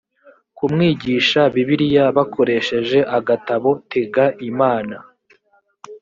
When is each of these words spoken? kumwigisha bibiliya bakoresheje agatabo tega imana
kumwigisha 0.57 1.41
bibiliya 1.53 2.05
bakoresheje 2.17 2.99
agatabo 3.17 3.69
tega 3.91 4.25
imana 4.49 4.95